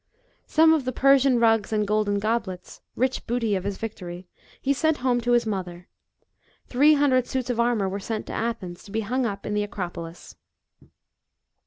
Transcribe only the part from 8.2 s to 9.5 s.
to Athens to be hung up